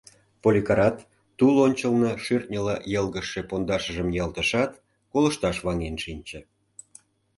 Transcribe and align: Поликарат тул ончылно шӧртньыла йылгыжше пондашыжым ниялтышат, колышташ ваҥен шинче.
Поликарат 0.41 0.97
тул 1.37 1.55
ончылно 1.65 2.11
шӧртньыла 2.23 2.75
йылгыжше 2.93 3.41
пондашыжым 3.49 4.07
ниялтышат, 4.11 4.71
колышташ 5.11 5.57
ваҥен 5.65 5.95
шинче. 6.03 6.39